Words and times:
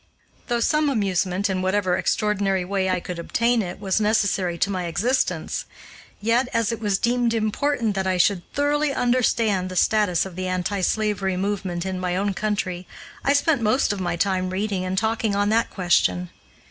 Though 0.47 0.61
some 0.61 0.89
amusement, 0.89 1.47
in 1.47 1.61
whatever 1.61 1.95
extraordinary 1.95 2.65
way 2.65 2.89
I 2.89 2.99
could 2.99 3.19
obtain 3.19 3.61
it, 3.61 3.79
was 3.79 4.01
necessary 4.01 4.57
to 4.57 4.71
my 4.71 4.85
existence, 4.85 5.65
yet, 6.19 6.47
as 6.55 6.71
it 6.71 6.79
was 6.79 6.97
deemed 6.97 7.35
important 7.35 7.93
that 7.93 8.07
I 8.07 8.17
should 8.17 8.41
thoroughly 8.51 8.93
understand 8.95 9.69
the 9.69 9.75
status 9.75 10.25
of 10.25 10.35
the 10.35 10.47
anti 10.47 10.81
slavery 10.81 11.37
movement 11.37 11.85
in 11.85 11.99
my 11.99 12.15
own 12.15 12.33
country, 12.33 12.87
I 13.23 13.33
spent 13.33 13.61
most 13.61 13.93
of 13.93 14.01
my 14.01 14.15
time 14.15 14.49
reading 14.49 14.83
and 14.85 14.97
talking 14.97 15.35
on 15.35 15.49
that 15.49 15.69
question. 15.69 16.31